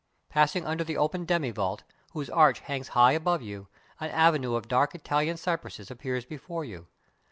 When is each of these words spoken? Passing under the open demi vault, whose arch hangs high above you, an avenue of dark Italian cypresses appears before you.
Passing 0.29 0.65
under 0.65 0.83
the 0.83 0.97
open 0.97 1.25
demi 1.25 1.51
vault, 1.51 1.83
whose 2.13 2.27
arch 2.31 2.61
hangs 2.61 2.87
high 2.97 3.11
above 3.11 3.43
you, 3.43 3.67
an 3.99 4.09
avenue 4.09 4.55
of 4.55 4.67
dark 4.67 4.95
Italian 4.95 5.37
cypresses 5.37 5.91
appears 5.91 6.25
before 6.25 6.65
you. 6.65 6.87